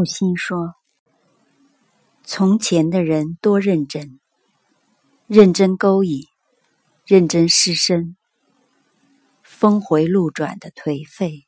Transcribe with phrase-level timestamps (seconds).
[0.00, 0.76] 木心说
[2.24, 4.18] ：“从前的人多认真，
[5.26, 6.22] 认真勾引，
[7.04, 8.16] 认真失身，
[9.42, 11.44] 峰回路转的颓废。”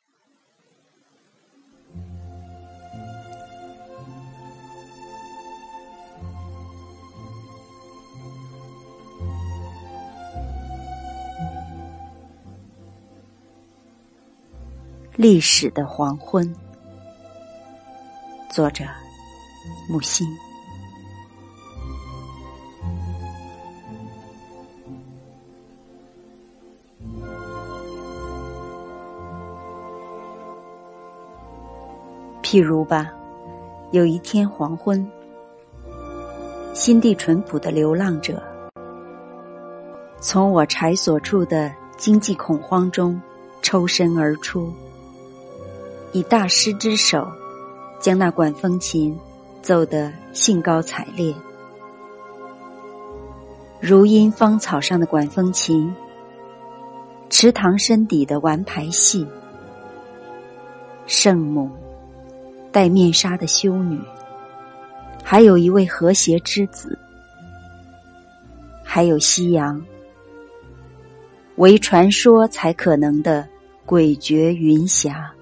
[15.16, 16.55] 历史的黄昏，
[18.52, 18.84] 作者
[19.88, 20.29] 木心。
[32.43, 33.10] 譬如吧，
[33.93, 35.10] 有一天黄昏，
[36.74, 38.43] 心地淳朴的流浪者，
[40.21, 43.19] 从我柴所处的经济恐慌中
[43.62, 44.71] 抽身而出。
[46.12, 47.27] 以大师之手，
[48.02, 49.16] 将那管风琴
[49.63, 51.32] 奏得兴高采烈，
[53.80, 55.95] 如茵芳草上的管风琴，
[57.30, 59.24] 池塘深底的玩牌戏，
[61.07, 61.71] 圣母，
[62.73, 63.96] 戴面纱的修女，
[65.22, 66.98] 还有一位和谐之子，
[68.82, 69.81] 还有夕阳，
[71.54, 73.47] 为传说才可能的
[73.87, 75.32] 诡谲云霞。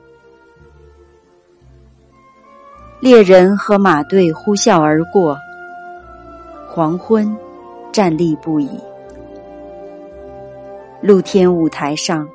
[3.00, 5.34] 猎人和马队呼啸而过，
[6.68, 7.34] 黄昏，
[7.90, 8.68] 站立不已。
[11.00, 12.28] 露天舞台上，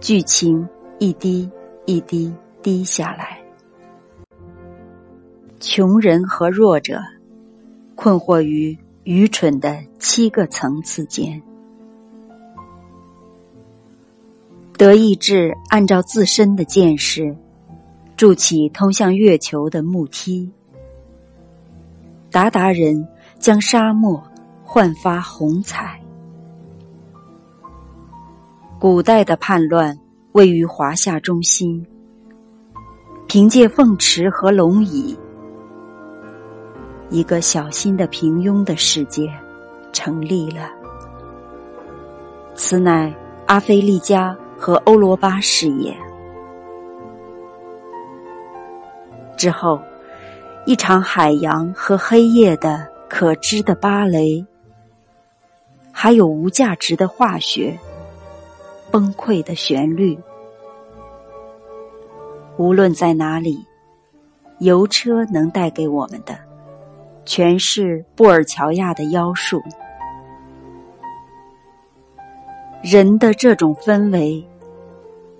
[0.00, 1.48] 剧情一滴
[1.84, 3.38] 一滴滴下来。
[5.60, 6.98] 穷人和弱者，
[7.94, 11.40] 困惑于愚蠢的七个层次间。
[14.76, 17.36] 德意志按照自身的见识。
[18.18, 20.50] 筑起通向月球的木梯，
[22.32, 23.06] 达达人
[23.38, 24.20] 将沙漠
[24.64, 26.02] 焕发红彩。
[28.76, 29.96] 古代的叛乱
[30.32, 31.86] 位于华夏中心，
[33.28, 35.16] 凭借凤池和龙椅，
[37.10, 39.32] 一个小心的平庸的世界
[39.92, 40.68] 成立了。
[42.56, 43.14] 此乃
[43.46, 45.96] 阿非利加和欧罗巴事业。
[49.38, 49.80] 之后，
[50.66, 54.44] 一场海洋和黑夜的可知的芭蕾，
[55.92, 57.78] 还有无价值的化学，
[58.90, 60.18] 崩溃的旋律。
[62.56, 63.64] 无论在哪里，
[64.58, 66.36] 油车能带给我们的，
[67.24, 69.62] 全是布尔乔亚的妖术。
[72.82, 74.44] 人的这种氛围，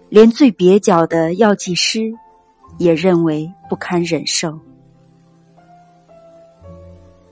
[0.09, 2.13] 连最蹩脚的药剂师。
[2.79, 4.59] 也认为不堪忍受，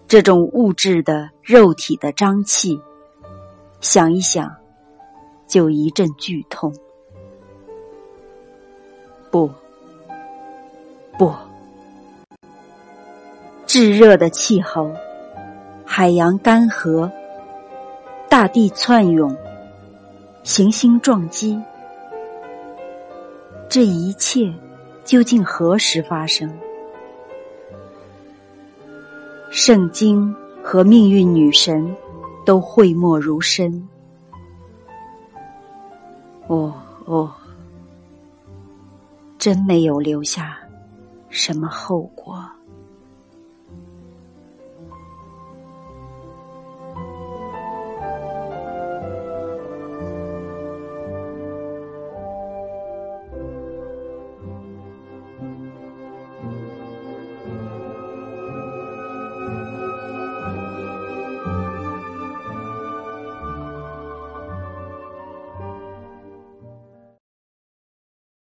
[0.09, 2.79] 这种物质的肉体的瘴气，
[3.81, 4.55] 想一想，
[5.47, 6.75] 就一阵剧痛。
[9.31, 9.49] 不，
[11.17, 11.33] 不，
[13.67, 14.91] 炙热的气候，
[15.84, 17.09] 海洋干涸，
[18.28, 19.37] 大地窜涌，
[20.43, 21.61] 行星撞击，
[23.69, 24.53] 这一切。
[25.06, 26.53] 究竟何时发生？
[29.53, 31.97] 圣经和命运女神
[32.44, 33.89] 都讳莫如深。
[36.49, 36.75] 哦
[37.05, 37.33] 哦，
[39.39, 40.59] 真没有留下
[41.31, 42.45] 什么后果。